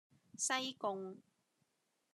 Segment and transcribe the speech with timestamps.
[0.35, 1.19] 西貢